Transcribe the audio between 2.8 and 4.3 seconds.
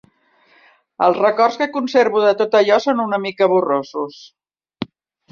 són una mica borrosos